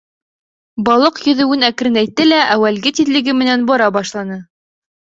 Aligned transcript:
Балыҡ 0.87 1.21
йөҙәүен 1.25 1.69
әкренәйтте 1.69 2.27
лә 2.31 2.41
әүәлге 2.57 2.95
тиҙлеге 3.01 3.39
менән 3.45 3.71
бара 3.73 3.95
башланы. 4.03 4.45